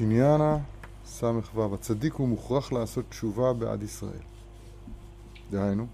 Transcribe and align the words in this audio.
תניאנה 0.00 0.58
ס"ו, 1.06 1.74
הצדיק 1.74 2.14
הוא 2.14 2.28
מוכרח 2.28 2.72
לעשות 2.72 3.04
תשובה 3.08 3.52
בעד 3.52 3.82
ישראל. 3.82 4.22
דהיינו, 5.50 5.86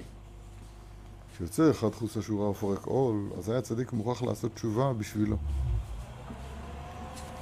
כשיוצא 1.35 1.71
אחד 1.71 1.95
חוס 1.95 2.17
השורה 2.17 2.51
ופורק 2.51 2.87
עול, 2.87 3.31
אז 3.39 3.49
היה 3.49 3.63
צדיק 3.63 3.93
מוכרח 3.93 4.23
לעשות 4.23 4.55
תשובה 4.55 4.93
בשבילו. 4.93 5.37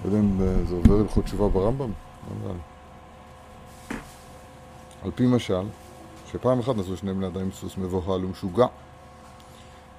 לא 0.04 0.08
יודע 0.08 0.18
אם 0.18 0.38
זה 0.68 0.74
עובר 0.74 1.00
הלכות 1.00 1.24
תשובה 1.24 1.48
ברמב"ם, 1.48 1.92
אבל... 2.30 2.56
על 5.02 5.10
פי 5.14 5.26
משל, 5.26 5.66
שפעם 6.32 6.58
אחת 6.58 6.76
נסעו 6.76 6.96
שני 6.96 7.14
בני 7.14 7.26
אדם 7.26 7.40
עם 7.40 7.52
סוס 7.52 7.76
מבוהל 7.76 8.24
ומשוגע. 8.24 8.66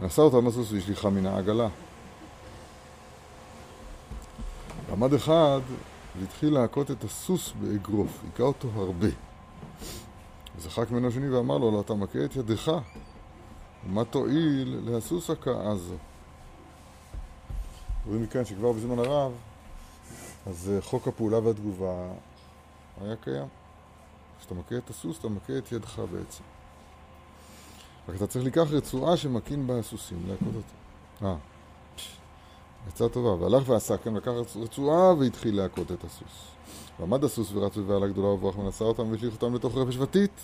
נשא 0.01 0.21
אותם 0.21 0.47
הסוס 0.47 0.71
והשליחה 0.71 1.09
מן 1.09 1.25
העגלה. 1.25 1.67
עמד 4.91 5.13
אחד 5.13 5.61
והתחיל 6.19 6.53
להכות 6.53 6.91
את 6.91 7.03
הסוס 7.03 7.53
באגרוף, 7.61 8.23
היכה 8.23 8.43
אותו 8.43 8.67
הרבה. 8.75 9.07
וזחק 10.57 10.91
ממנו 10.91 11.11
שני 11.11 11.29
ואמר 11.29 11.57
לו, 11.57 11.71
לא, 11.71 11.81
אתה 11.81 11.93
מכה 11.93 12.25
את 12.25 12.35
ידך, 12.35 12.71
ומה 13.85 14.05
תועיל 14.05 14.79
להסוס 14.83 15.29
הכאה 15.29 15.75
זו? 15.75 15.95
רואים 18.07 18.23
מכאן 18.23 18.45
שכבר 18.45 18.71
בזמן 18.71 18.99
הרב, 18.99 19.31
אז 20.45 20.71
אה, 20.73 20.81
חוק 20.81 21.07
הפעולה 21.07 21.39
והתגובה 21.39 22.07
היה 23.01 23.15
קיים. 23.15 23.47
כשאתה 24.39 24.53
מכה 24.53 24.77
את 24.77 24.89
הסוס, 24.89 25.19
אתה 25.19 25.29
מכה 25.29 25.57
את 25.57 25.71
ידך 25.71 26.01
בעצם. 26.11 26.43
רק 28.09 28.15
אתה 28.15 28.27
צריך 28.27 28.45
לקח 28.45 28.67
רצועה 28.71 29.17
שמכין 29.17 29.67
בה 29.67 29.79
הסוסים, 29.79 30.23
להכות 30.27 30.55
אותו. 30.55 31.25
אה, 31.25 31.35
עצה 32.87 33.09
טובה. 33.09 33.43
והלך 33.43 33.69
ועשה 33.69 33.97
כן, 33.97 34.13
לקח 34.13 34.31
רצועה 34.55 35.13
והתחיל 35.13 35.55
להכות 35.55 35.91
את 35.91 36.03
הסוס. 36.03 36.55
ועמד 36.99 37.23
הסוס 37.23 37.51
ורץ 37.53 37.77
בבהלה 37.77 38.07
גדולה 38.07 38.27
וברח 38.27 38.57
ונשא 38.57 38.83
אותם 38.83 39.11
והשליך 39.11 39.33
אותם 39.33 39.55
לתוך 39.55 39.77
רפש 39.77 39.97
ותית. 39.97 40.39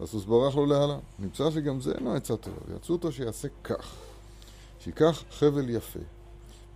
והסוס 0.00 0.24
ברח 0.24 0.54
לו 0.56 0.66
להלה. 0.66 0.98
נמצא 1.18 1.50
שגם 1.50 1.80
זה 1.80 1.92
אינו 1.94 2.14
עצה 2.14 2.36
טובה. 2.36 2.56
ויצאו 2.68 2.94
אותו 2.94 3.12
שיעשה 3.12 3.48
כך. 3.64 3.94
שיקח 4.78 5.22
חבל 5.30 5.70
יפה. 5.70 6.00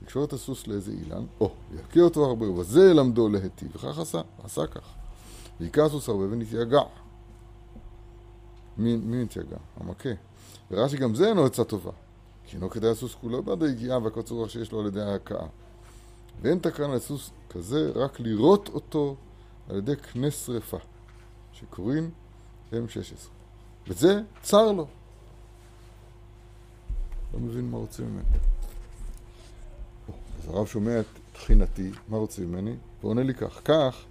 יקשור 0.03 0.25
את 0.25 0.33
הסוס 0.33 0.67
לאיזה 0.67 0.93
אילן, 0.93 1.25
או, 1.41 1.51
ויכה 1.71 2.01
אותו 2.01 2.25
הרבה, 2.25 2.51
ובזה 2.51 2.95
למדו 2.95 3.29
להיטיב. 3.29 3.69
וכך 3.75 3.99
עשה, 3.99 4.21
עשה 4.45 4.67
כך. 4.67 4.95
והיכה 5.61 5.85
הסוס 5.85 6.09
הרבה 6.09 6.25
ונתייגע. 6.25 6.81
מי, 8.79 8.97
מי 8.97 9.25
נתייגע? 9.25 9.57
המכה. 9.77 10.09
וראה 10.71 10.89
שגם 10.89 11.15
זה 11.15 11.29
אינו 11.29 11.45
עצה 11.45 11.65
טובה. 11.65 11.91
כי 12.47 12.57
אינו 12.57 12.71
כדאי 12.71 12.91
הסוס 12.91 13.15
כולו 13.15 13.43
בעד 13.43 13.63
היגיעה 13.63 13.99
והקוצר 13.99 14.35
רוח 14.35 14.49
שיש 14.49 14.73
לו 14.73 14.81
על 14.81 14.87
ידי 14.87 15.03
ההכאה. 15.03 15.47
ואין 16.43 16.59
תקנה 16.59 16.95
לסוס 16.95 17.31
כזה 17.51 17.93
רק 17.95 18.21
לראות 18.21 18.69
אותו 18.69 19.17
על 19.69 19.77
ידי 19.77 19.97
קנה 19.97 20.31
שרפה, 20.31 20.77
שקוראים 21.53 22.11
M16. 22.73 23.29
וזה 23.89 24.21
צר 24.43 24.73
לו. 24.73 24.87
לא 27.35 27.41
מבין 27.41 27.71
מה 27.71 27.77
רוצים 27.77 28.07
ממני. 28.07 28.39
אז 30.39 30.49
הרב 30.49 30.67
שומע 30.67 31.01
את 31.01 31.07
תחינתי, 31.33 31.91
מה 32.09 32.17
רוצים 32.17 32.53
ממני? 32.53 32.75
ועונה 33.03 33.23
לי 33.23 33.35
כך, 33.35 33.61
כך, 33.65 34.05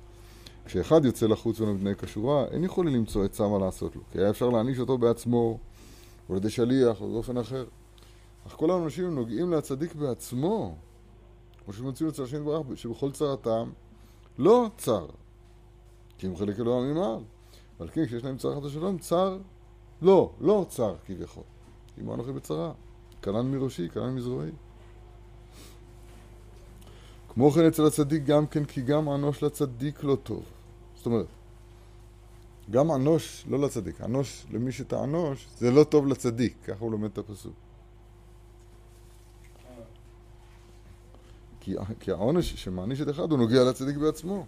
כשאחד 0.65 1.05
יוצא 1.05 1.27
לחוץ 1.27 1.59
ולבני 1.59 1.95
כשורה, 1.95 2.45
אין 2.45 2.63
יכולים 2.63 2.95
למצוא 2.95 3.25
עצה 3.25 3.47
מה 3.47 3.59
לעשות 3.59 3.95
לו, 3.95 4.01
כי 4.11 4.19
היה 4.19 4.29
אפשר 4.29 4.49
להעניש 4.49 4.79
אותו 4.79 4.97
בעצמו, 4.97 5.37
או 6.29 6.33
על 6.33 6.37
ידי 6.37 6.49
שליח, 6.49 7.01
או 7.01 7.11
באופן 7.11 7.37
אחר. 7.37 7.65
אך 8.47 8.51
כל 8.51 8.71
האנשים 8.71 9.15
נוגעים 9.15 9.53
לצדיק 9.53 9.95
בעצמו, 9.95 10.75
כמו 11.63 11.73
שמוצאים 11.73 12.09
אצל 12.09 12.23
השם 12.23 12.37
יתברך, 12.37 12.77
שבכל 12.77 13.11
צרתם 13.11 13.69
לא 14.37 14.69
צר, 14.77 15.07
כי 16.17 16.27
הם 16.27 16.35
חלק 16.35 16.59
אלוהים 16.59 16.91
ממעל. 16.91 17.23
ועל 17.79 17.89
כן 17.89 18.05
כשיש 18.05 18.23
להם 18.23 18.37
צר 18.37 18.55
חד 18.55 18.65
ושלום, 18.65 18.97
צר 18.97 19.37
לא, 20.01 20.33
לא 20.41 20.65
צר 20.69 20.95
כביכול. 21.05 21.43
אם 22.01 22.13
אנוכי 22.13 22.31
בצרה, 22.31 22.71
כנן 23.21 23.51
מראשי, 23.51 23.89
כנן 23.89 24.15
מזרועי. 24.15 24.51
כמו 27.29 27.51
כן 27.51 27.67
אצל 27.67 27.85
הצדיק 27.85 28.23
גם 28.23 28.47
כן, 28.47 28.65
כי 28.65 28.81
גם 28.81 29.09
אנוש 29.09 29.43
לצדיק 29.43 30.03
לא 30.03 30.15
טוב. 30.23 30.43
זאת 30.95 31.05
אומרת, 31.05 31.25
גם 32.71 32.91
אנוש 32.91 33.45
לא 33.49 33.59
לצדיק, 33.59 34.01
אנוש 34.01 34.45
למי 34.51 34.71
שתענוש, 34.71 35.47
זה 35.57 35.71
לא 35.71 35.83
טוב 35.83 36.07
לצדיק, 36.07 36.57
ככה 36.63 36.79
הוא 36.79 36.91
לומד 36.91 37.09
את 37.11 37.17
הפסוק. 37.17 37.64
כי, 41.65 41.75
כי 41.99 42.11
העונש 42.11 42.53
שמעניש 42.53 43.01
את 43.01 43.09
אחד 43.09 43.31
הוא 43.31 43.39
נוגע 43.39 43.63
לצדיק 43.63 43.97
בעצמו. 43.97 44.45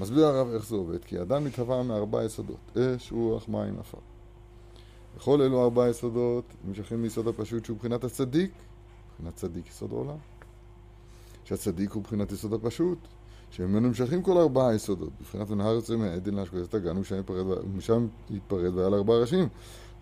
מסביר 0.00 0.26
הרב 0.26 0.48
איך 0.54 0.66
זה 0.66 0.76
עובד, 0.76 1.04
כי 1.04 1.22
אדם 1.22 1.44
מתהווה 1.44 1.82
מארבע 1.82 2.24
יסודות, 2.24 2.76
אש, 2.76 3.12
רוח, 3.12 3.48
מים, 3.48 3.78
עפר. 3.78 3.98
וכל 5.16 5.42
אלו 5.42 5.64
ארבע 5.64 5.88
יסודות 5.88 6.44
נמשכים 6.64 7.02
מיסוד 7.02 7.28
הפשוט 7.28 7.64
שהוא 7.64 7.74
מבחינת 7.74 8.04
הצדיק, 8.04 8.50
מבחינת 9.12 9.36
צדיק 9.36 9.68
יסוד 9.68 9.92
העולם. 9.92 10.16
שהצדיק 11.44 11.92
הוא 11.92 12.00
מבחינת 12.00 12.32
יסוד 12.32 12.52
הפשוט, 12.52 12.98
שממנו 13.50 13.80
נמשכים 13.80 14.22
כל 14.22 14.38
ארבעה 14.38 14.68
היסודות. 14.68 15.10
בבחינת 15.20 15.50
הנהר 15.50 15.74
יוצא 15.74 15.96
מעדן 15.96 16.34
להשקודת 16.34 16.74
הגן 16.74 16.96
ומשם 17.64 18.06
ייפרד 18.30 18.74
והיה 18.74 18.88
לארבעה 18.88 19.18
ראשים. 19.18 19.48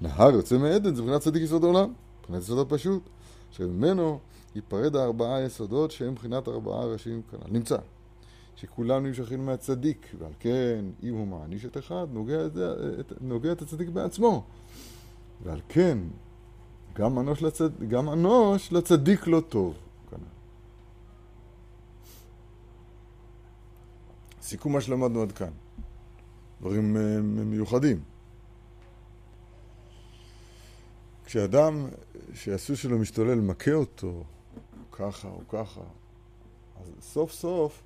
נהר 0.01 0.31
יוצא 0.31 0.59
מעדן 0.59 0.95
זה 0.95 1.03
מבחינת 1.03 1.21
צדיק 1.21 1.43
יסוד 1.43 1.65
העולם, 1.65 1.93
מבחינת 2.21 2.43
יסוד 2.43 2.59
הפשוט, 2.59 3.03
שממנו 3.51 4.19
ייפרד 4.55 4.97
הארבעה 4.97 5.43
יסודות 5.43 5.91
שהם 5.91 6.13
מבחינת 6.13 6.49
ארבעה 6.49 6.85
ראשים 6.85 7.23
כנ"ל. 7.31 7.51
נמצא 7.51 7.77
שכולם 8.57 9.07
נמשכים 9.07 9.47
מהצדיק, 9.47 10.15
ועל 10.19 10.33
כן, 10.41 10.85
אם 11.03 11.15
הוא 11.15 11.27
מעניש 11.27 11.65
את 11.65 11.77
אחד, 11.77 12.07
נוגע 12.13 12.47
את, 12.47 12.53
את, 13.01 13.13
נוגע 13.21 13.53
את 13.53 13.63
הצדיק 13.63 13.89
בעצמו. 13.89 14.45
ועל 15.43 15.61
כן, 15.69 15.99
גם 16.95 17.19
אנוש, 17.19 17.43
לצד, 17.43 17.85
גם 17.89 18.09
אנוש 18.09 18.73
לצדיק 18.73 19.27
לא 19.27 19.41
טוב. 19.41 19.75
כנ"ל. 20.11 20.19
סיכום 24.43 24.73
מה 24.73 24.81
שלמדנו 24.81 25.23
עד 25.23 25.33
כאן. 25.33 25.51
דברים 26.61 26.97
uh, 26.97 27.23
מיוחדים. 27.23 28.01
כשאדם 31.25 31.87
שהסוס 32.35 32.79
שלו 32.79 32.99
משתולל 32.99 33.41
מכה 33.41 33.73
אותו, 33.73 34.25
ככה 35.03 35.29
או 35.29 35.41
ככה. 35.49 35.81
אז 36.81 36.93
סוף 37.01 37.33
סוף 37.33 37.83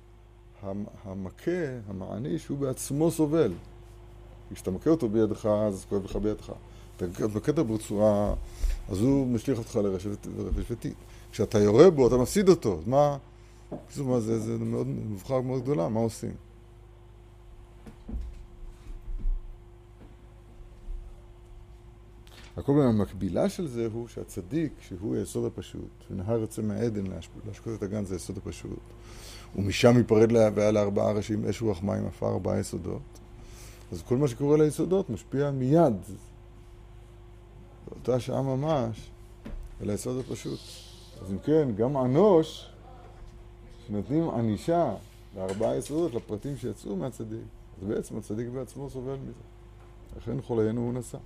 המכה, 1.03 1.51
המעניש, 1.87 2.47
הוא 2.47 2.57
בעצמו 2.57 3.11
סובל. 3.11 3.53
כשאתה 4.53 4.71
מכה 4.71 4.89
אותו 4.89 5.09
בידך, 5.09 5.45
אז 5.45 5.85
כואב 5.89 6.05
לך 6.05 6.15
בידך. 6.15 6.51
אתה 6.97 7.05
מכה 7.35 7.51
אותו 7.51 7.65
בצורה, 7.65 8.33
אז 8.89 9.01
הוא 9.01 9.27
משליך 9.27 9.59
אותך 9.59 9.75
לרפש 9.75 10.07
ותית. 10.71 10.93
כשאתה 11.31 11.59
יורה 11.59 11.89
בו, 11.89 12.07
אתה 12.07 12.17
מפסיד 12.17 12.49
אותו. 12.49 12.79
מה, 12.85 13.17
מה 13.97 14.19
זה, 14.19 14.39
זה 14.39 14.57
מאוד, 14.57 14.87
מבחר 14.87 15.41
מאוד 15.41 15.61
גדולה, 15.61 15.89
מה 15.89 15.99
עושים? 15.99 16.33
הכל 22.57 22.81
המקבילה 22.81 23.49
של 23.49 23.67
זה 23.67 23.87
הוא 23.93 24.07
שהצדיק, 24.07 24.73
שהוא 24.79 25.15
היסוד 25.15 25.45
הפשוט, 25.45 26.03
ונהר 26.11 26.39
יוצא 26.39 26.61
מהעדן 26.61 27.03
להשקות 27.45 27.73
את 27.77 27.83
הגן 27.83 28.05
זה 28.05 28.15
היסוד 28.15 28.37
הפשוט, 28.37 28.79
ומשם 29.55 29.97
ייפרד 29.97 30.31
והיה 30.31 30.71
לארבעה 30.71 31.11
ראשים 31.11 31.45
אש 31.45 31.61
רוח 31.61 31.83
מים 31.83 32.07
עפר 32.07 32.27
ארבעה 32.27 32.59
יסודות, 32.59 33.01
אז 33.91 34.01
כל 34.01 34.17
מה 34.17 34.27
שקורה 34.27 34.57
ליסודות 34.57 35.09
משפיע 35.09 35.51
מיד, 35.51 35.93
באותה 37.87 38.19
שעה 38.19 38.41
ממש, 38.41 39.09
על 39.81 39.89
היסוד 39.89 40.19
הפשוט. 40.19 40.59
אז 41.21 41.31
אם 41.31 41.37
כן, 41.37 41.67
גם 41.75 41.97
אנוש, 41.97 42.69
שנותנים 43.87 44.29
ענישה 44.29 44.93
לארבעה 45.35 45.75
יסודות, 45.75 46.13
לפרטים 46.13 46.57
שיצאו 46.57 46.95
מהצדיק, 46.95 47.39
אז 47.81 47.87
בעצם 47.87 48.17
הצדיק 48.17 48.47
בעצמו 48.47 48.89
סובל 48.89 49.15
מזה. 49.15 49.43
לכן 50.17 50.41
חוליינו 50.41 50.81
הוא 50.81 50.93
נשא. 50.93 51.17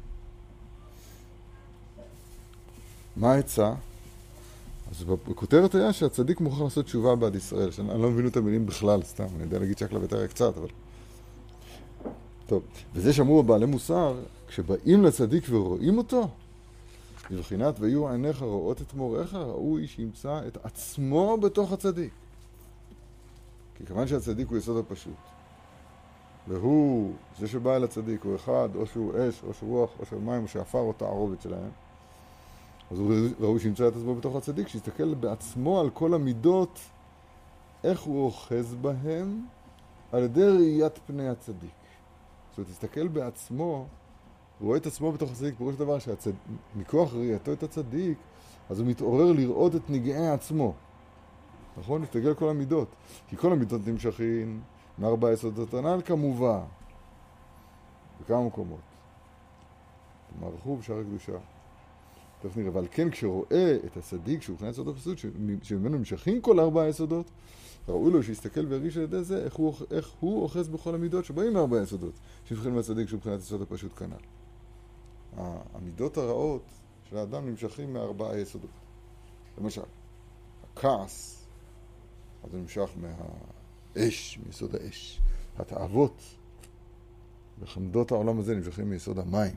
מה 3.15 3.33
העצה? 3.33 3.73
אז 4.91 5.03
בכותרת 5.03 5.75
היה 5.75 5.93
שהצדיק 5.93 6.39
מוכרח 6.39 6.61
לעשות 6.61 6.85
תשובה 6.85 7.15
בעד 7.15 7.35
ישראל, 7.35 7.71
שאני 7.71 8.01
לא 8.01 8.09
מבין 8.09 8.27
את 8.27 8.37
המילים 8.37 8.65
בכלל, 8.65 9.03
סתם, 9.03 9.25
אני 9.35 9.43
יודע 9.43 9.59
להגיד 9.59 9.77
שקלה 9.77 9.99
ותראה 10.03 10.27
קצת, 10.27 10.57
אבל... 10.57 10.67
טוב, 12.47 12.63
וזה 12.93 13.13
שאמרו 13.13 13.43
בבעלי 13.43 13.65
מוסר, 13.65 14.19
כשבאים 14.47 15.03
לצדיק 15.03 15.43
ורואים 15.49 15.97
אותו, 15.97 16.27
בבחינת 17.31 17.75
ויהיו 17.79 18.09
עיניך 18.09 18.41
רואות 18.41 18.81
את 18.81 18.93
מוריך, 18.93 19.33
ראוי 19.33 19.87
שימצא 19.87 20.41
את 20.47 20.65
עצמו 20.65 21.37
בתוך 21.37 21.71
הצדיק. 21.71 22.13
כי 23.75 23.85
כיוון 23.85 24.07
שהצדיק 24.07 24.47
הוא 24.47 24.57
יסוד 24.57 24.77
הפשוט, 24.77 25.13
והוא, 26.47 27.13
זה 27.39 27.47
שבא 27.47 27.75
אל 27.75 27.83
הצדיק, 27.83 28.23
הוא 28.23 28.35
אחד, 28.35 28.69
או 28.75 28.85
שהוא 28.85 29.13
אש, 29.13 29.43
או 29.43 29.53
שהוא 29.53 29.79
רוח, 29.79 29.89
או 29.99 30.05
שהוא 30.05 30.21
מים, 30.21 30.43
או 30.43 30.47
שעפר, 30.47 30.79
או 30.79 30.93
תערובת 30.93 31.41
שלהם, 31.41 31.69
אז 32.91 32.99
הוא 32.99 33.13
ראוי 33.39 33.59
שימצא 33.59 33.87
את 33.87 33.95
עצמו 33.95 34.15
בתוך 34.15 34.35
הצדיק, 34.35 34.67
שיסתכל 34.67 35.13
בעצמו 35.13 35.79
על 35.79 35.89
כל 35.89 36.13
המידות 36.13 36.79
איך 37.83 38.01
הוא 38.01 38.25
אוחז 38.25 38.75
בהם? 38.75 39.45
על 40.11 40.23
ידי 40.23 40.45
ראיית 40.45 40.99
פני 41.07 41.29
הצדיק. 41.29 41.71
זאת 42.49 42.57
אומרת, 42.57 42.71
תסתכל 42.71 43.07
בעצמו, 43.07 43.85
רואה 44.61 44.77
את 44.77 44.85
עצמו 44.85 45.11
בתוך 45.11 45.31
הצדיק, 45.31 45.55
פירוש 45.57 45.75
דבר 45.75 45.97
שמכוח 45.99 47.13
ראייתו 47.13 47.53
את 47.53 47.63
הצדיק, 47.63 48.17
אז 48.69 48.79
הוא 48.79 48.87
מתעורר 48.87 49.31
לראות 49.31 49.75
את 49.75 49.89
נגעי 49.89 50.27
עצמו. 50.27 50.73
נכון? 51.77 52.01
להסתכל 52.01 52.27
על 52.27 52.33
כל 52.33 52.49
המידות. 52.49 52.87
כי 53.27 53.37
כל 53.37 53.51
המידות 53.51 53.87
נמשכים 53.87 54.61
מארבע 54.99 55.31
יסודות 55.33 55.73
הנ"ל 55.73 56.01
כמובן. 56.05 56.61
בכמה 58.21 58.43
מקומות. 58.43 58.79
מערכו 60.39 60.77
בשער 60.77 60.99
הקדושה. 60.99 61.37
תכף 62.41 62.57
נראה, 62.57 62.69
אבל 62.69 62.87
כן 62.91 63.09
כשרואה 63.09 63.77
את 63.85 63.97
הצדיק 63.97 64.41
שהוא 64.41 64.53
מבחינת 64.53 64.73
יסוד 64.73 64.87
הפסות, 64.87 65.17
שממנו 65.63 65.97
נמשכים 65.97 66.41
כל 66.41 66.59
ארבע 66.59 66.81
היסודות, 66.81 67.31
ראוי 67.87 68.11
לו 68.11 68.23
שיסתכל 68.23 68.65
וירגיש 68.65 68.97
על 68.97 69.03
ידי 69.03 69.23
זה 69.23 69.43
איך 69.43 69.55
הוא, 69.55 69.73
איך 69.91 70.11
הוא 70.19 70.41
אוחז 70.43 70.69
בכל 70.69 70.95
המידות 70.95 71.25
שבאים 71.25 71.53
מארבע 71.53 71.79
היסודות, 71.79 72.13
שנבחרים 72.45 72.75
מהצדיק 72.75 73.07
שהוא 73.07 73.17
מבחינת 73.17 73.39
יסוד 73.39 73.61
הפשוט 73.61 73.99
כנ"ל. 73.99 74.23
המידות 75.73 76.17
הרעות 76.17 76.63
של 77.09 77.17
האדם 77.17 77.49
נמשכים 77.49 77.93
מארבע 77.93 78.31
היסודות. 78.31 78.69
למשל, 79.57 79.81
הכעס, 80.63 81.45
אז 82.43 82.53
הוא 82.53 82.61
נמשך 82.61 82.89
מהאש, 83.95 84.39
מיסוד 84.45 84.75
האש. 84.75 85.21
התאוות 85.57 86.21
וחמדות 87.59 88.11
העולם 88.11 88.39
הזה 88.39 88.55
נמשכים 88.55 88.89
מיסוד 88.89 89.19
המים. 89.19 89.55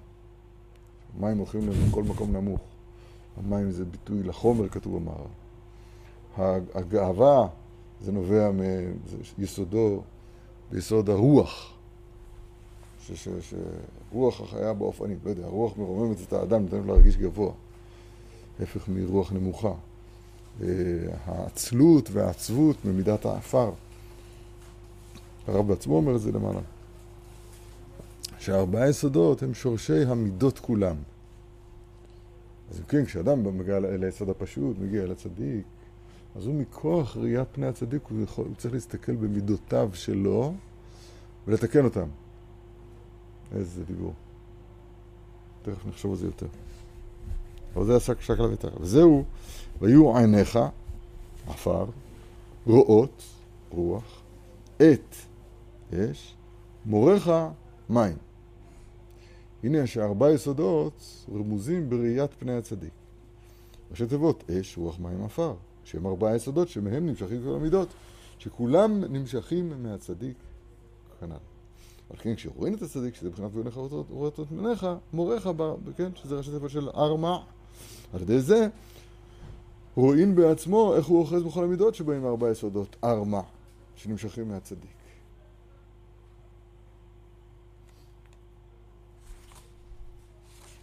המים 1.17 1.39
הולכים 1.39 1.69
לכל 1.69 2.03
מקום 2.03 2.37
נמוך. 2.37 2.74
המים 3.37 3.71
זה 3.71 3.85
ביטוי 3.85 4.23
לחומר, 4.23 4.69
כתוב 4.69 4.97
במערב. 4.97 5.29
הגאווה 6.75 7.47
זה 8.01 8.13
נובע 8.13 8.51
מיסודו, 9.39 10.03
ביסוד 10.71 11.11
הרוח. 11.11 11.71
שרוח 14.11 14.41
החיה 14.41 14.73
באופנים, 14.73 15.19
לא 15.25 15.31
יודע, 15.31 15.45
הרוח 15.45 15.77
מרוממת 15.77 16.17
את 16.29 16.33
האדם, 16.33 16.63
נותן 16.63 16.77
לו 16.77 16.87
להרגיש 16.87 17.17
גבוה. 17.17 17.53
הפך 18.61 18.89
מרוח 18.89 19.33
נמוכה. 19.33 19.73
העצלות 21.25 22.11
והעצבות 22.13 22.85
ממידת 22.85 23.27
האפר. 23.27 23.71
הרב 25.47 25.69
בעצמו 25.69 25.97
אומר 25.97 26.17
את 26.17 26.21
זה 26.21 26.33
למעלה. 26.33 26.61
שהארבעה 28.39 28.89
יסודות 28.89 29.43
הם 29.43 29.55
שורשי 29.55 30.05
המידות 30.05 30.59
כולם. 30.59 30.97
אז 32.71 32.79
אם 32.81 32.85
כן, 32.85 33.05
כשאדם 33.05 33.59
מגיע 33.59 33.79
ליסוד 33.81 34.31
הפשוט, 34.31 34.79
מגיע 34.79 35.03
אל 35.03 35.11
הצדיק, 35.11 35.65
אז 36.37 36.47
הוא 36.47 36.55
מכוח 36.55 37.17
ראיית 37.17 37.49
פני 37.53 37.67
הצדיק, 37.67 38.03
הוא, 38.11 38.23
יכול, 38.23 38.45
הוא 38.45 38.55
צריך 38.55 38.75
להסתכל 38.75 39.17
במידותיו 39.17 39.91
שלו 39.95 40.55
ולתקן 41.47 41.85
אותם. 41.85 42.07
איזה 43.55 43.85
דיבור. 43.85 44.13
תכף 45.63 45.87
נחשוב 45.87 46.13
על 46.13 46.19
זה 46.19 46.27
יותר. 46.27 46.47
אבל 47.77 47.85
זה 47.85 47.97
עסק 47.97 48.21
שקלה 48.21 48.49
ותרא. 48.53 48.71
וזהו, 48.81 49.25
ויהיו 49.81 50.17
עיניך, 50.17 50.59
עפר, 51.49 51.87
רואות, 52.67 53.23
רוח, 53.71 54.23
עת, 54.81 55.17
אש, 55.95 56.35
מוריך, 56.87 57.31
מים. 57.91 58.17
הנה 59.65 59.87
שארבע 59.87 60.31
יסודות 60.31 61.27
רמוזים 61.35 61.91
בראיית 61.91 62.31
פני 62.39 62.53
הצדיק. 62.57 62.91
ראשי 63.91 64.07
תיבות, 64.07 64.51
אש, 64.51 64.79
רוח, 64.79 64.99
מים, 64.99 65.25
עפר, 65.25 65.55
שהם 65.85 66.07
ארבעה 66.07 66.37
יסודות 66.37 66.69
שמהם 66.69 67.07
נמשכים 67.07 67.43
כל 67.45 67.55
המידות, 67.55 67.89
שכולם 68.39 69.05
נמשכים 69.05 69.73
מהצדיק 69.83 70.37
כנ"ל. 71.21 71.33
אבל 72.11 72.19
כן, 72.19 72.35
כשרואים 72.35 72.75
את 72.75 72.83
הצדיק, 72.83 73.15
שזה 73.15 73.29
מבחינת 73.29 73.51
ועונך 73.55 73.77
ורואות 73.77 74.41
את 74.41 74.47
פניך, 74.49 74.87
מוריך, 75.13 75.49
כן, 75.97 76.11
שזה 76.15 76.37
ראשי 76.37 76.51
תיבות 76.51 76.71
של 76.71 76.89
ארמע. 76.89 77.37
על 78.13 78.23
ידי 78.23 78.41
זה 78.41 78.69
רואים 79.97 80.35
בעצמו 80.35 80.95
איך 80.95 81.07
הוא 81.07 81.19
אוחז 81.19 81.43
בכל 81.43 81.65
המידות 81.65 81.95
שבאים 81.95 82.23
מארבע 82.23 82.51
יסודות, 82.51 82.97
ארמע, 83.05 83.41
שנמשכים 83.97 84.49
מהצדיק. 84.49 84.91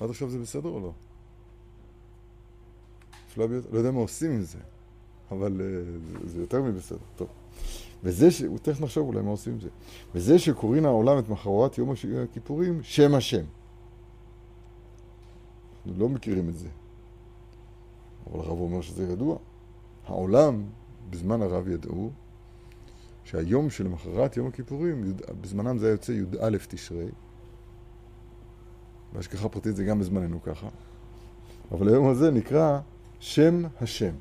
עד 0.02 0.10
עכשיו 0.10 0.30
זה 0.30 0.40
בסדר 0.40 0.70
או 0.70 0.80
לא? 0.80 0.92
לא 3.72 3.78
יודע 3.78 3.92
מה 3.92 4.00
עושים 4.00 4.32
עם 4.32 4.42
זה, 4.42 4.58
אבל 5.32 5.62
uh, 5.62 6.28
זה 6.28 6.42
יותר 6.42 6.62
מבסדר. 6.62 6.98
טוב. 7.16 7.28
וזה 8.04 8.32
ש... 8.32 8.44
תכף 8.62 8.82
נחשוב 8.82 9.08
אולי 9.08 9.22
מה 9.22 9.30
עושים 9.30 9.54
עם 9.54 9.60
זה. 9.60 9.70
וזה 10.16 10.40
שקוראים 10.40 10.86
העולם 10.86 11.20
את 11.20 11.30
מחרת 11.30 11.78
יום 11.78 11.94
הכיפורים, 12.24 12.80
שם 12.84 13.16
השם. 13.16 13.46
אנחנו 15.86 16.00
לא 16.00 16.10
מכירים 16.10 16.50
את 16.50 16.58
זה. 16.58 16.68
אבל 18.28 18.40
הרב 18.40 18.60
אומר 18.60 18.82
שזה 18.82 19.04
ידוע. 19.04 19.38
העולם, 20.08 20.64
בזמן 21.10 21.42
הרב 21.42 21.68
ידעו, 21.68 22.12
שהיום 23.24 23.70
שלמחרת 23.70 24.38
יום 24.38 24.48
הכיפורים, 24.48 25.14
בזמנם 25.42 25.78
זה 25.78 25.86
היה 25.86 25.94
יוצא 25.94 26.12
י"א 26.12 26.58
תשרי, 26.68 27.08
בהשגחה 29.14 29.50
פרטית 29.50 29.76
זה 29.76 29.84
גם 29.84 30.00
בזמננו 30.00 30.44
ככה. 30.44 30.68
אבל 31.72 31.90
היום 31.90 32.10
הזה 32.10 32.32
נקרא 32.32 32.80
שם 33.20 33.64
השם. 33.82 34.14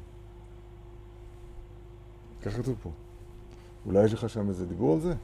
ככה 2.42 2.62
כתוב 2.62 2.76
פה. 2.82 2.90
אולי 3.86 4.04
יש 4.04 4.12
לך 4.12 4.28
שם 4.28 4.48
איזה 4.48 4.66
דיבור 4.66 4.94
על 4.94 5.00
זה? 5.00 5.14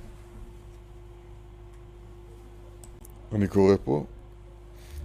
אני 3.32 3.48
קורא 3.48 3.74
פה. 3.84 4.04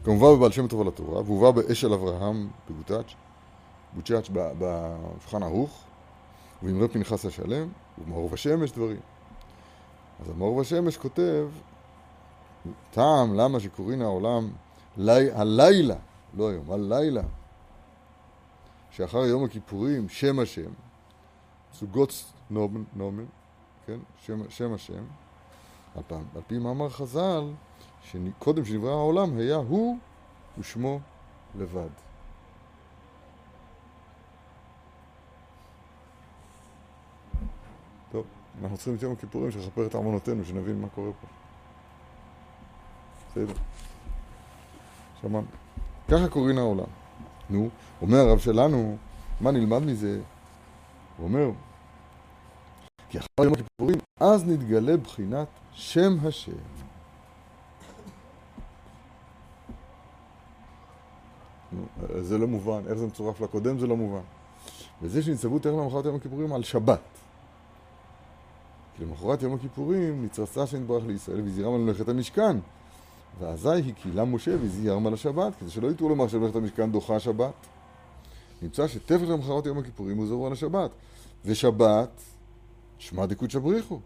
כמובן 0.03 0.27
בבעל 0.35 0.51
שם 0.51 0.67
טוב 0.67 0.81
על 0.81 0.87
התורה, 0.87 1.21
והובא 1.21 1.51
באשל 1.51 1.93
אברהם 1.93 2.49
בגוטאץ', 2.69 3.13
בוצ'אץ' 3.93 4.29
בשולחן 4.33 5.43
ערוך, 5.43 5.83
ובאמרי 6.63 6.87
פנחס 6.87 7.25
השלם, 7.25 7.67
ובמאור 7.97 8.29
ושמש 8.33 8.71
דברים. 8.71 8.99
אז 10.21 10.29
המאור 10.29 10.55
ושמש 10.55 10.97
כותב 10.97 11.47
טעם 12.91 13.33
למה 13.33 13.59
שקוראים 13.59 14.01
העולם 14.01 14.49
לי, 14.97 15.31
הלילה, 15.31 15.95
לא 16.37 16.49
היום, 16.49 16.71
הלילה, 16.71 17.21
שאחר 18.91 19.25
יום 19.25 19.43
הכיפורים, 19.43 20.09
שם 20.09 20.39
השם, 20.39 20.71
זוגות 21.73 22.23
נומן, 22.49 22.83
נומן 22.95 23.25
כן, 23.85 23.99
שם, 24.25 24.49
שם 24.49 24.73
השם, 24.73 25.03
על 25.95 26.03
פי, 26.07 26.15
על 26.35 26.41
פי 26.47 26.57
מאמר 26.57 26.89
חז"ל, 26.89 27.51
שקודם 28.03 28.65
שנברא 28.65 28.91
העולם 28.91 29.37
היה 29.37 29.55
הוא 29.55 29.97
ושמו 30.57 30.99
לבד. 31.55 31.89
טוב, 38.11 38.25
אנחנו 38.61 38.77
צריכים 38.77 38.95
את 38.95 39.01
יום 39.01 39.13
הכיפורים 39.13 39.51
שכפר 39.51 39.85
את 39.85 39.95
ארמונותינו, 39.95 40.45
שנבין 40.45 40.81
מה 40.81 40.89
קורה 40.89 41.11
פה. 41.21 41.27
בסדר. 43.31 43.53
שמענו. 45.21 45.47
ככה 46.07 46.29
קוראים 46.29 46.57
העולם. 46.57 46.85
נו, 47.49 47.69
אומר 48.01 48.17
הרב 48.17 48.39
שלנו, 48.39 48.97
מה 49.41 49.51
נלמד 49.51 49.79
מזה? 49.79 50.19
הוא 51.17 51.27
אומר, 51.27 51.49
כי 53.09 53.19
אחר 53.19 53.43
יום 53.43 53.53
הכיפורים, 53.53 53.99
אז 54.19 54.47
נתגלה 54.47 54.97
בחינת 54.97 55.47
שם 55.71 56.17
השם. 56.23 56.51
נו, 61.71 61.83
זה 62.21 62.37
לא 62.37 62.47
מובן, 62.47 62.81
איך 62.87 62.97
זה 62.97 63.07
מצורף 63.07 63.41
לקודם 63.41 63.79
זה 63.79 63.87
לא 63.87 63.97
מובן. 63.97 64.23
וזה 65.01 65.23
שנצטוו 65.23 65.59
תכף 65.59 65.71
למחרת 65.71 66.05
יום 66.05 66.15
הכיפורים 66.15 66.53
על 66.53 66.63
שבת. 66.63 66.99
כי 68.97 69.05
למחרת 69.05 69.41
יום 69.41 69.53
הכיפורים 69.53 70.25
נצרסה 70.25 70.67
שנתברך 70.67 71.03
לישראל 71.05 71.41
והזהירם 71.41 71.73
על 71.73 71.81
מלאכת 71.81 72.09
המשכן. 72.09 72.57
ואזי 73.39 73.89
הקהילה 73.89 74.25
משה 74.25 74.51
והזהירם 74.61 75.07
על 75.07 75.13
השבת, 75.13 75.55
כדי 75.59 75.69
שלא 75.69 75.91
יטעו 75.91 76.09
לומר 76.09 76.27
שמלאכת 76.27 76.55
המשכן 76.55 76.91
דוחה 76.91 77.19
שבת. 77.19 77.53
נמצא 78.61 78.87
שתפר 78.87 79.25
למחרת 79.25 79.65
יום 79.65 79.77
הכיפורים 79.77 80.17
הוא 80.17 80.27
זרוע 80.27 80.47
על 80.47 80.53
השבת. 80.53 80.91
ושבת, 81.45 82.21
שמע 82.97 83.25
דקות 83.25 83.51
שבריחו. 83.51 83.99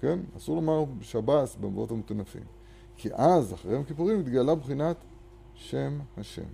כן? 0.00 0.18
אסור 0.36 0.56
לומר 0.56 0.84
שבס 1.00 1.56
במבואות 1.60 1.90
המטונפים. 1.90 2.42
כי 2.96 3.08
אז, 3.14 3.54
אחרי 3.54 3.72
יום 3.72 3.82
הכיפורים, 3.82 4.20
התגלה 4.20 4.54
בחינת 4.54 4.96
שם 5.54 5.98
השם. 6.16 6.48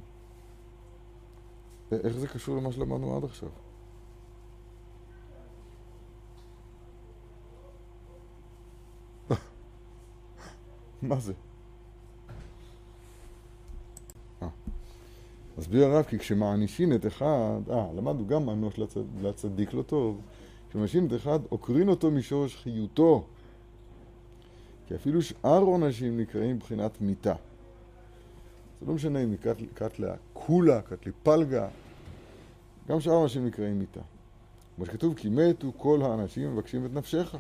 איך 1.93 2.17
זה 2.17 2.29
קשור 2.29 2.57
למה 2.57 2.73
שלמדנו 2.73 3.17
עד 3.17 3.25
עכשיו? 3.25 3.49
מה 11.09 11.21
זה? 11.21 11.33
אה. 14.43 14.49
מסביר 15.59 15.85
הרב 15.85 16.05
כי 16.05 16.19
כשמענישין 16.19 16.95
את 16.95 17.07
אחד, 17.07 17.61
אה, 17.71 17.87
למדנו 17.97 18.27
גם 18.27 18.47
מענוש 18.47 18.79
לצד, 18.79 19.01
לצדיק 19.23 19.75
לא 19.75 19.83
טוב, 19.83 20.21
שמשין 20.73 21.07
את 21.07 21.13
אחד 21.15 21.39
עוקרין 21.49 21.89
אותו 21.89 22.11
משורש 22.11 22.57
חיותו. 22.57 23.25
כי 24.87 24.95
אפילו 24.95 25.23
שאר 25.23 25.61
עונשים 25.61 26.21
נקראים 26.21 26.57
מבחינת 26.57 27.01
מיתה. 27.01 27.35
זה 28.81 28.87
לא 28.87 28.95
משנה 28.95 29.23
אם 29.23 29.31
היא 29.31 29.69
קטלה 29.75 30.15
קולה, 30.33 30.83
קטלי 30.83 31.13
פלגה, 31.23 31.69
גם 32.89 33.01
שאר 33.01 33.13
האנשים 33.13 33.47
נקראים 33.47 33.79
מיתה. 33.79 34.01
כמו 34.77 34.87
שכתוב, 34.87 35.15
כי 35.15 35.29
מתו 35.29 35.73
כל 35.77 36.03
האנשים 36.03 36.53
מבקשים 36.53 36.87
את 36.87 36.95
נפשך. 36.95 37.37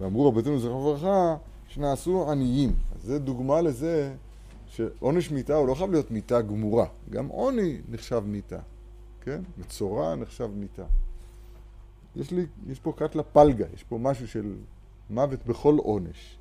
ואמרו 0.00 0.28
רבותינו 0.28 0.58
זכר 0.58 0.76
וברכה, 0.76 1.36
שנעשו 1.70 2.30
עניים. 2.30 2.74
אז 2.94 3.02
זה 3.02 3.18
דוגמה 3.18 3.60
לזה 3.60 4.14
שעונש 4.66 5.30
מיתה 5.30 5.54
הוא 5.54 5.68
לא 5.68 5.74
חייב 5.74 5.90
להיות 5.90 6.10
מיתה 6.10 6.42
גמורה. 6.42 6.86
גם 7.10 7.26
עוני 7.26 7.80
נחשב 7.88 8.22
מיתה, 8.26 8.58
כן? 9.20 9.42
מצורע 9.58 10.14
נחשב 10.14 10.50
מיתה. 10.54 10.84
יש 12.16 12.30
לי, 12.30 12.46
יש 12.66 12.80
פה 12.80 12.92
קטלה 12.96 13.22
פלגה, 13.22 13.66
יש 13.74 13.84
פה 13.84 13.98
משהו 13.98 14.28
של 14.28 14.54
מוות 15.10 15.46
בכל 15.46 15.76
עונש. 15.78 16.38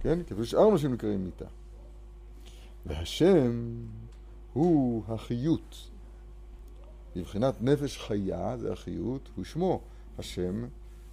כן? 0.00 0.18
כי 0.22 0.44
שאר 0.44 0.68
אנשים 0.72 0.92
נקראים 0.92 1.24
מיתה. 1.24 1.46
והשם 2.86 3.74
הוא 4.52 5.02
החיות. 5.08 5.90
מבחינת 7.16 7.54
נפש 7.62 7.98
חיה, 7.98 8.56
זה 8.56 8.72
החיות, 8.72 9.28
הוא 9.36 9.44
שמו. 9.44 9.80
השם 10.18 10.64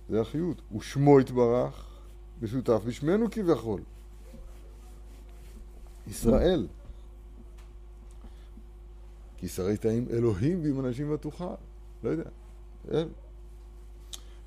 זה 0.09 0.21
החיות. 0.21 0.61
ושמו 0.77 1.19
יתברך, 1.19 1.90
משותף 2.41 2.81
בשמנו 2.85 3.31
כביכול. 3.31 3.81
ישראל. 6.07 6.67
כי 9.37 9.47
שרית 9.47 9.85
עם 9.85 10.05
אלוהים 10.09 10.63
ועם 10.63 10.85
אנשים 10.85 11.11
ותוכל. 11.11 11.53
לא 12.03 12.09
יודע. 12.09 12.29
אל. 12.91 13.07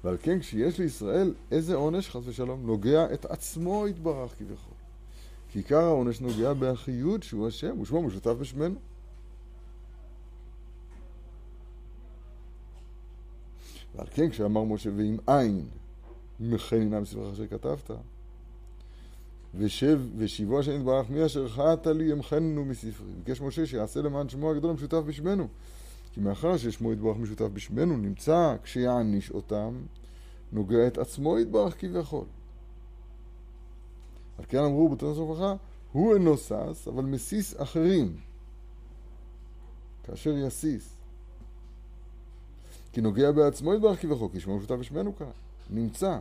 ועל 0.04 0.16
כן 0.22 0.40
כשיש 0.40 0.78
לישראל 0.78 1.34
איזה 1.50 1.74
עונש, 1.74 2.10
חס 2.10 2.22
ושלום, 2.24 2.66
נוגע 2.66 3.14
את 3.14 3.24
עצמו 3.24 3.88
יתברך 3.88 4.34
כביכול. 4.38 4.74
כי 5.52 5.58
עיקר 5.58 5.80
העונש 5.80 6.20
נוגע 6.20 6.52
באחיות 6.52 7.22
שהוא 7.22 7.48
השם, 7.48 7.80
ושמו 7.80 8.02
משותף 8.02 8.30
בשמנו. 8.30 8.74
ועל 13.96 14.06
כן 14.10 14.30
כשאמר 14.30 14.64
משה 14.64 14.90
ועם 14.96 15.16
עין, 15.26 15.66
מכן 16.40 16.80
הנה 16.80 17.00
מספרך 17.00 17.32
אשר 17.32 17.46
כתבת, 17.46 17.90
ושב, 19.54 20.00
ושיבו 20.16 20.58
השם 20.58 20.76
יתברך 20.76 21.10
מי 21.10 21.26
אשר 21.26 21.48
חעת 21.48 21.86
לי 21.86 22.04
ימחננו 22.04 22.64
מספרי. 22.64 23.12
ביקש 23.24 23.40
משה 23.40 23.66
שיעשה 23.66 24.00
למען 24.02 24.28
שמו 24.28 24.50
הגדול 24.50 24.70
המשותף 24.70 25.00
בשמנו. 25.06 25.48
כי 26.12 26.20
מאחר 26.20 26.56
ששמו 26.56 26.92
יתברך 26.92 27.16
משותף 27.16 27.48
בשמנו, 27.52 27.96
נמצא 27.96 28.56
כשיעניש 28.62 29.30
אותם, 29.30 29.82
נוגע 30.52 30.86
את 30.86 30.98
עצמו 30.98 31.38
יתברך 31.38 31.80
כביכול. 31.80 32.24
על 34.38 34.44
כן 34.48 34.58
אמרו 34.58 34.88
בתורת 34.88 35.16
הברכה, 35.16 35.54
הוא 35.92 36.14
אינו 36.14 36.36
שש, 36.36 36.88
אבל 36.88 37.04
מסיס 37.04 37.60
אחרים. 37.60 38.16
כאשר 40.04 40.30
יסיס. 40.30 40.96
כי 42.92 43.00
נוגע 43.00 43.32
בעצמו 43.32 43.74
יתברך 43.74 44.02
כביכול, 44.02 44.28
כי 44.32 44.40
שמו 44.40 44.58
משותף 44.58 44.74
בשמנו 44.74 45.16
כאן. 45.16 45.26
נמצא. 45.74 46.18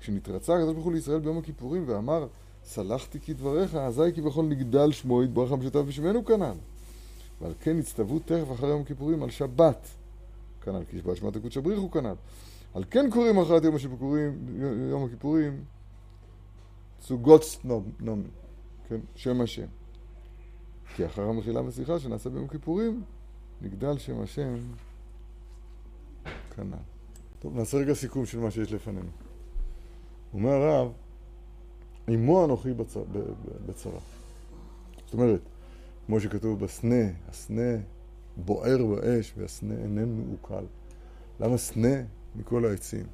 כשנתרצה 0.00 0.54
הקדוש 0.54 0.72
ברוך 0.72 0.84
הוא 0.84 0.92
לישראל 0.92 1.18
ביום 1.18 1.38
הכיפורים 1.38 1.84
ואמר, 1.86 2.26
סלחתי 2.64 3.20
כדבריך, 3.20 3.74
אזי 3.74 4.12
כביכול 4.14 4.44
נגדל 4.44 4.92
שמו 4.92 5.22
יתברך 5.22 5.52
המשותף 5.52 5.78
בשמנו 5.78 6.24
כנ"ל. 6.24 6.56
ועל 7.40 7.52
כן 7.60 7.78
הצטוו 7.78 8.18
תכף 8.18 8.52
אחרי 8.52 8.68
יום 8.68 8.82
הכיפורים 8.82 9.22
על 9.22 9.30
שבת. 9.30 9.88
כנ"ל, 10.60 10.84
כי 10.90 10.98
שבת 10.98 11.16
שמעת 11.16 11.36
קודש 11.36 11.56
הבריחו 11.56 11.90
כנ"ל. 11.90 12.14
על 12.74 12.84
כן 12.90 13.10
קוראים 13.10 13.38
אחת 13.38 13.64
יום 13.64 13.74
הכיפורים, 13.74 14.38
יום 14.90 15.04
הכיפורים, 15.04 15.64
צוגות 17.00 17.44
נומי, 18.00 18.28
כן, 18.88 19.00
שם 19.14 19.40
השם. 19.40 19.66
כי 20.96 21.06
אחר 21.06 21.22
המחילה 21.22 21.60
והשיחה 21.60 21.98
שנעשה 21.98 22.30
ביום 22.30 22.48
כיפורים, 22.48 23.02
נגדל 23.62 23.98
שם 23.98 24.20
השם 24.20 24.54
כנ"ל. 26.56 26.91
טוב, 27.42 27.56
נעשה 27.56 27.76
רגע 27.76 27.94
סיכום 27.94 28.26
של 28.26 28.38
מה 28.40 28.50
שיש 28.50 28.72
לפנינו. 28.72 29.10
אומר 30.34 30.50
הרב, 30.50 30.92
עמו 32.08 32.44
אנוכי 32.44 32.72
בצרה. 33.66 34.00
זאת 35.04 35.14
אומרת, 35.14 35.40
כמו 36.06 36.20
שכתוב 36.20 36.64
בסנה, 36.64 37.04
הסנה 37.28 37.76
בוער 38.36 38.86
באש 38.86 39.32
והסנה 39.36 39.74
איננו 39.74 40.24
מעוקל. 40.24 40.64
למה 41.40 41.56
סנה 41.56 42.02
מכל 42.36 42.64
העצים? 42.64 43.06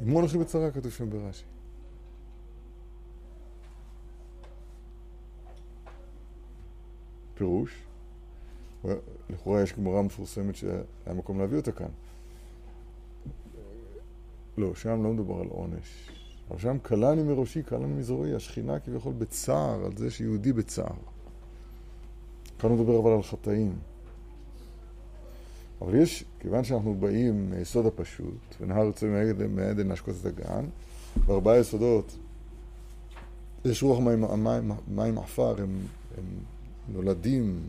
עמו 0.00 0.20
אנוכי 0.20 0.38
בצרה 0.38 0.70
כתוב 0.70 0.92
שם 0.92 1.10
ברש"י. 1.10 1.44
פירוש, 7.34 7.82
לכאורה 9.30 9.62
יש 9.62 9.72
גמרא 9.72 10.02
מפורסמת 10.02 10.56
שהיה 10.56 11.14
מקום 11.14 11.38
להביא 11.40 11.56
אותה 11.56 11.72
כאן. 11.72 11.88
לא, 14.58 14.74
שם 14.74 15.02
לא 15.02 15.12
מדובר 15.12 15.40
על 15.40 15.46
עונש. 15.48 16.10
אבל 16.50 16.58
שם 16.58 16.76
קלני 16.82 17.22
מראשי, 17.22 17.62
קלני 17.62 17.86
מזרועי, 17.86 18.34
השכינה 18.34 18.80
כביכול 18.80 19.12
בצער, 19.12 19.84
על 19.84 19.96
זה 19.96 20.10
שיהודי 20.10 20.52
בצער. 20.52 20.94
כאן 22.58 22.70
הוא 22.70 22.78
מדבר 22.78 22.98
אבל 22.98 23.10
על 23.10 23.22
חטאים. 23.22 23.72
אבל 25.80 25.94
יש, 25.94 26.24
כיוון 26.40 26.64
שאנחנו 26.64 26.94
באים 26.94 27.50
מיסוד 27.50 27.86
הפשוט, 27.86 28.56
ונהר 28.60 28.84
יוצא 28.84 29.06
מעדן 29.48 29.88
להשקות 29.88 30.14
את 30.20 30.26
הגן, 30.26 30.64
בארבעה 31.26 31.58
יסודות 31.58 32.16
יש 33.64 33.82
רוח 33.82 33.98
מים, 33.98 34.24
מים, 34.44 34.70
מים 34.88 35.18
עפר, 35.18 35.62
הם, 35.62 35.78
הם 36.18 36.24
נולדים, 36.88 37.60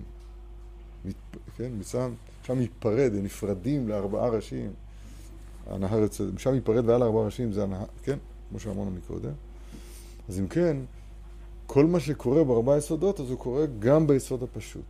כן, 1.57 1.71
משם, 1.79 2.13
שם 2.43 2.61
ייפרד, 2.61 3.11
הם 3.17 3.23
נפרדים 3.23 3.87
לארבעה 3.87 4.29
ראשים. 4.29 4.71
הנהר 5.67 5.99
יוצא, 5.99 6.23
משם 6.33 6.53
ייפרד 6.53 6.89
ועל 6.89 7.03
ארבעה 7.03 7.25
ראשים 7.25 7.51
זה 7.51 7.63
הנהר, 7.63 7.85
כן? 8.03 8.17
כמו 8.49 8.59
שאמרנו 8.59 8.91
מקודם. 8.91 9.33
אז 10.29 10.39
אם 10.39 10.47
כן, 10.47 10.77
כל 11.65 11.85
מה 11.85 11.99
שקורה 11.99 12.43
בארבעה 12.43 12.77
יסודות, 12.77 13.19
אז 13.19 13.29
הוא 13.29 13.39
קורה 13.39 13.65
גם 13.79 14.07
ביסוד 14.07 14.43
הפשוט. 14.43 14.83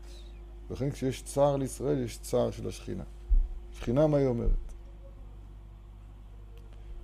לכן 0.72 0.92
כשיש 0.92 1.24
צער 1.24 1.56
לישראל, 1.56 2.04
יש 2.04 2.18
צער 2.18 2.52
של 2.52 2.68
השכינה. 2.68 3.04
שכינה, 3.74 4.08
מה 4.08 4.18
היא 4.18 4.28
אומרת? 4.28 4.50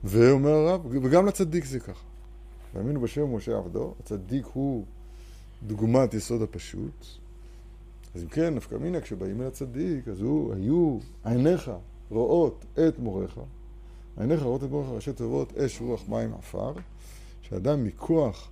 ואומר 0.04 0.50
הרב, 0.50 0.86
וגם 0.86 1.26
לצדיק 1.26 1.66
זה 1.66 1.80
ככה. 1.80 2.04
והאמינו 2.74 3.02
בשם 3.02 3.36
משה 3.36 3.58
עבדו, 3.58 3.94
הצדיק 4.00 4.46
הוא 4.54 4.86
דוגמת 5.64 6.14
יסוד 6.14 6.42
הפשוט. 6.42 7.06
אז 8.16 8.24
אם 8.24 8.28
כן, 8.28 8.56
נפקא 8.56 8.76
מינה, 8.76 9.02
כשבאים 9.02 9.42
אל 9.42 9.48
הצדיק, 9.48 10.08
אז 10.08 10.22
הוא, 10.22 10.54
היו 10.54 10.98
עיניך 11.24 11.72
רואות 12.10 12.66
את 12.88 13.00
מוריך, 13.00 13.40
עיניך 14.18 14.44
רואות 14.44 14.64
את 14.64 14.70
ברוך 14.70 14.90
ראשי 14.90 15.14
תיבות 15.14 15.58
אש, 15.58 15.82
רוח, 15.82 16.10
מים, 16.10 16.34
עפר, 16.34 16.74
שאדם 17.42 17.84
מכוח 17.84 18.50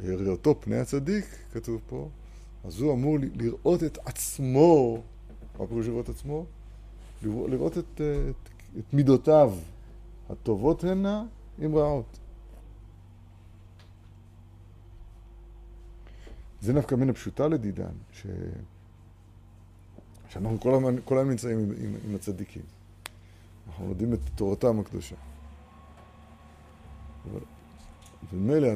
ראותו 0.00 0.60
פני 0.60 0.76
הצדיק, 0.76 1.24
כתוב 1.52 1.80
פה, 1.88 2.08
אז 2.64 2.80
הוא 2.80 2.92
אמור 2.92 3.18
לראות 3.34 3.84
את 3.84 3.98
עצמו, 4.04 5.02
מה 5.58 5.66
פירוש 5.66 5.86
לראות 5.86 6.04
את 6.04 6.14
עצמו? 6.14 6.44
לראות 7.22 7.78
את, 7.78 7.84
את, 8.00 8.48
את 8.78 8.94
מידותיו, 8.94 9.52
הטובות 10.30 10.84
הנה 10.84 11.24
עם 11.58 11.76
רעות. 11.76 12.18
זה 16.60 16.72
נפקא 16.72 16.94
מן 16.94 17.10
הפשוטה 17.10 17.48
לדידן, 17.48 17.92
ש... 18.12 18.26
שאנחנו 20.28 20.60
כל 20.60 20.74
הזמן, 20.74 20.96
כל 21.04 21.18
הזמן 21.18 21.30
נמצאים 21.30 21.58
עם, 21.58 21.72
עם, 21.78 21.94
עם 22.04 22.14
הצדיקים. 22.14 22.62
אנחנו 23.66 23.86
לומדים 23.86 24.12
את 24.12 24.18
תורתם 24.34 24.80
הקדושה. 24.80 25.16
ומילא 28.32 28.68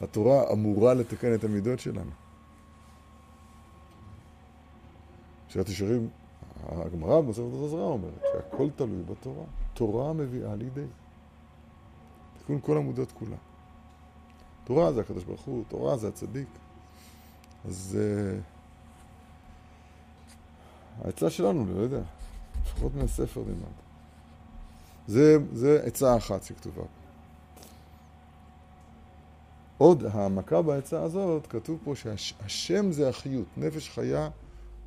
התורה 0.00 0.52
אמורה 0.52 0.94
לתקן 0.94 1.34
את 1.34 1.44
המידות 1.44 1.80
שלנו. 1.80 2.10
שירת 5.48 5.68
ישרים, 5.68 6.08
הגמרא 6.68 7.20
במסכת 7.20 7.42
עזרא 7.64 7.82
אומרת 7.82 8.22
שהכל 8.32 8.70
תלוי 8.76 9.02
בתורה. 9.02 9.44
תורה 9.74 10.12
מביאה 10.12 10.54
לידי. 10.54 10.86
תיקון 12.38 12.60
כל 12.60 12.76
עמודות 12.76 13.12
כולה. 13.12 13.36
תורה 14.64 14.92
זה 14.92 15.00
הקדוש 15.00 15.24
ברוך 15.24 15.42
הוא, 15.42 15.64
תורה 15.68 15.96
זה 15.96 16.08
הצדיק. 16.08 16.48
אז 17.68 17.98
uh, 17.98 18.42
העצה 21.04 21.30
שלנו, 21.30 21.66
לא 21.74 21.80
יודע, 21.80 22.02
לפחות 22.62 22.94
מהספר 22.94 23.40
נלמד. 23.40 23.84
זה, 25.06 25.36
זה 25.52 25.80
עצה 25.84 26.16
אחת 26.16 26.42
שכתובה. 26.42 26.82
עוד 29.78 30.04
העמקה 30.04 30.62
בעצה 30.62 31.02
הזאת, 31.02 31.46
כתוב 31.46 31.78
פה 31.84 31.94
שהשם 31.96 32.92
זה 32.92 33.08
החיות, 33.08 33.46
נפש 33.56 33.90
חיה 33.90 34.28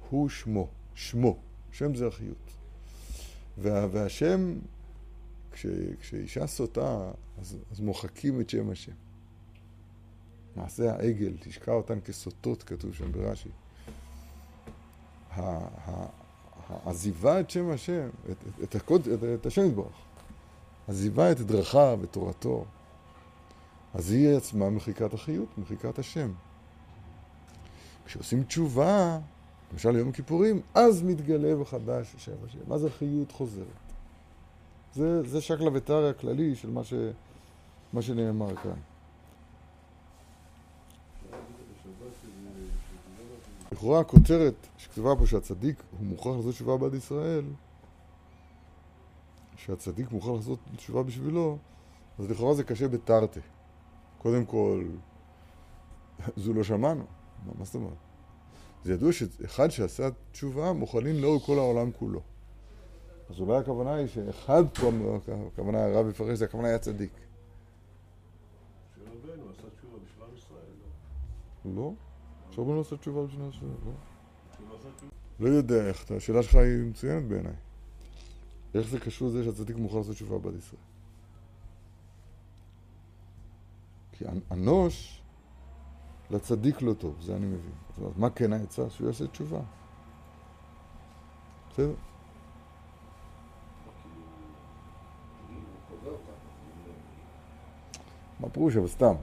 הוא 0.10 0.30
שמו, 0.30 0.68
שמו. 0.96 1.38
השם 1.72 1.96
זה 1.96 2.08
החיות. 2.08 2.52
וה, 3.58 3.88
והשם, 3.92 4.54
כש, 5.52 5.66
כשאישה 6.02 6.48
סוטה, 6.48 7.12
אז, 7.42 7.58
אז 7.72 7.80
מוחקים 7.80 8.42
את 8.42 8.50
שם 8.50 8.70
השם. 8.70 9.07
מעשה 10.58 10.92
העגל, 10.96 11.34
תשקע 11.40 11.72
אותן 11.72 12.00
כסוטות, 12.02 12.64
כתוב 12.64 12.94
שם 12.94 13.12
ברש"י. 13.12 13.50
עזיבה 16.86 17.40
את 17.40 17.50
שם 17.50 17.70
השם, 17.70 18.10
את, 18.32 18.38
את, 18.48 18.64
את, 18.64 18.76
הקוד, 18.76 19.08
את, 19.08 19.20
את 19.40 19.46
השם 19.46 19.66
יתברך, 19.66 19.96
עזיבה 20.88 21.32
את 21.32 21.40
דרכיו 21.40 22.00
ותורתו, 22.02 22.66
אז 23.94 24.12
היא 24.12 24.30
עצמה 24.30 24.70
מחיקת 24.70 25.14
החיות, 25.14 25.58
מחיקת 25.58 26.00
השם. 26.00 26.32
כשעושים 28.06 28.44
תשובה, 28.44 29.20
למשל 29.72 29.96
יום 29.96 30.10
הכיפורים, 30.10 30.62
אז 30.76 31.04
מתגלה 31.04 31.56
מחדש 31.56 32.16
השם 32.16 32.36
השם. 32.46 32.74
אז 32.74 32.86
החיות 32.86 33.32
חוזרת. 33.32 33.66
זה, 34.94 35.30
זה 35.30 35.42
שקלא 35.42 35.72
וטריא 35.74 36.10
הכללי 36.10 36.56
של 36.56 36.70
מה, 36.70 36.84
ש, 36.84 36.94
מה 37.94 38.02
שנאמר 38.02 38.56
כאן. 38.56 38.97
לכאורה 43.78 44.00
הכותרת 44.00 44.68
שכתובה 44.78 45.16
פה 45.16 45.26
שהצדיק 45.26 45.84
הוא 46.00 46.08
מוכרח 46.08 46.36
לעשות 46.36 46.54
תשובה 46.54 46.78
בעד 46.78 46.94
ישראל, 46.94 47.46
שהצדיק 49.56 50.12
מוכרח 50.12 50.36
לעשות 50.36 50.60
תשובה 50.76 51.04
בשבילו, 51.04 51.58
אז 52.20 52.30
לכאורה 52.30 52.54
זה 52.54 52.64
קשה 52.64 52.88
בתרתי. 52.88 53.40
קודם 54.18 54.46
כל, 54.46 54.86
זו 56.38 56.54
לא 56.54 56.64
שמענו. 56.64 57.04
מה 57.58 57.66
זאת 57.66 57.76
אומרת? 57.76 57.94
זה 58.84 58.94
ידוע 58.94 59.12
שאחד 59.12 59.70
שעשה 59.70 60.10
תשובה 60.32 60.74
מוכנים 60.74 61.16
לאור 61.22 61.40
כל 61.40 61.58
העולם 61.58 61.92
כולו. 61.92 62.22
אז 63.30 63.40
אולי 63.40 63.58
הכוונה 63.58 63.94
היא 63.94 64.08
שאחד 64.08 64.64
פה, 64.74 64.92
הכוונה 65.54 65.86
הרב 65.86 66.10
יפרש, 66.10 66.38
זה 66.38 66.46
הכוונה 66.46 66.68
היה 66.68 66.80
צדיק. 66.80 67.12
שרבנו 68.96 69.44
עשה 69.50 69.70
תשובה 69.78 69.98
בשביל 70.04 70.24
עם 70.24 70.36
ישראל, 70.38 71.76
לא? 71.76 71.94
שרבנו 72.58 72.82
עשה 72.82 72.98
תשובה 72.98 73.26
בשביל 73.26 73.50
ישראל, 73.50 73.72
לא? 73.86 73.92
לא 75.40 75.50
יודע 75.50 75.88
איך, 75.88 76.12
השאלה 76.12 76.44
שלך 76.44 76.56
היא 76.56 76.90
מצוינת 76.90 77.28
בעיניי. 77.28 77.54
איך 78.74 78.88
זה 78.88 79.00
קשור 79.00 79.28
לזה 79.28 79.44
שהצדיק 79.44 79.78
מוכן 79.78 79.98
לעשות 79.98 80.16
תשובה 80.16 80.38
בעד 80.38 80.56
ישראל? 80.56 80.82
כי 84.12 84.26
אנוש 84.52 85.22
לצדיק 86.32 86.82
לא 86.82 86.94
טוב, 86.94 87.16
זה 87.22 87.36
אני 87.36 87.46
מבין. 87.46 87.72
זאת 87.90 87.98
אומרת, 87.98 88.18
מה 88.18 88.30
כן 88.30 88.54
העצה? 88.54 88.90
שהוא 88.90 89.08
יעשה 89.08 89.28
תשובה. 89.28 89.60
בסדר? 91.72 91.94
מה 98.40 98.50
פירוש? 98.50 98.76
אבל 98.76 98.88
סתם, 98.88 99.14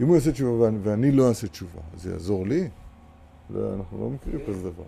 אם 0.00 0.06
הוא 0.06 0.14
יעשה 0.14 0.32
תשובה 0.32 0.68
ואני 0.82 1.12
לא 1.12 1.28
אעשה 1.28 1.48
תשובה, 1.48 1.80
זה 1.96 2.10
יעזור 2.10 2.46
לי? 2.46 2.68
לא, 3.50 3.74
אנחנו 3.74 3.98
לא 3.98 4.10
מכירים 4.10 4.40
כזה 4.46 4.70
דבר. 4.70 4.84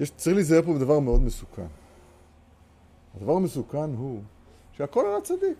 יש, 0.00 0.10
צריך 0.10 0.36
להיזהר 0.36 0.62
פה 0.62 0.74
בדבר 0.74 1.00
מאוד 1.00 1.22
מסוכן. 1.22 1.66
הדבר 3.16 3.32
המסוכן 3.32 3.94
הוא 3.94 4.22
שהכל 4.72 5.06
על 5.06 5.16
הצדיק. 5.16 5.58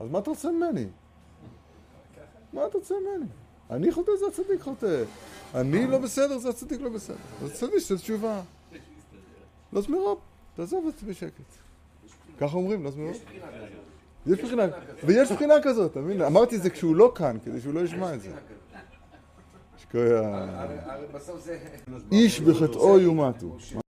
אז 0.00 0.10
מה 0.10 0.18
אתה 0.18 0.30
רוצה 0.30 0.48
ממני? 0.52 0.86
מה 2.52 2.66
אתה 2.66 2.78
רוצה 2.78 2.94
ממני? 2.94 3.26
אני 3.70 3.92
חוטא, 3.92 4.12
זה 4.20 4.26
הצדיק 4.26 4.62
חוטא. 4.62 5.04
אני 5.54 5.86
לא 5.86 5.98
בסדר, 5.98 6.38
זה 6.38 6.48
הצדיק 6.48 6.80
לא 6.80 6.90
בסדר. 6.90 7.16
אז 7.42 7.50
הצדיק 7.50 7.78
זה 7.78 7.98
תשובה. 7.98 8.42
לא 9.72 9.80
זמירו, 9.80 10.18
תעזוב 10.54 10.86
את 10.88 10.98
זה 10.98 11.06
בשקט. 11.06 11.42
ככה 12.38 12.56
אומרים, 12.56 12.84
לא 12.84 12.90
זמירו. 12.90 13.12
יש 14.26 14.40
בחינה 14.40 14.66
כזאת. 14.66 15.04
ויש 15.04 15.32
בחינה 15.32 15.54
כזאת, 15.62 15.90
אתה 15.90 16.00
מבין? 16.00 16.22
אמרתי 16.22 16.56
את 16.56 16.62
זה 16.62 16.70
כשהוא 16.70 16.96
לא 16.96 17.12
כאן, 17.14 17.36
כדי 17.44 17.60
שהוא 17.60 17.74
לא 17.74 17.80
ישמע 17.80 18.14
את 18.14 18.20
זה. 18.20 18.30
איש 22.12 22.40
בחטאו 22.40 22.98
יומתו. 22.98 23.56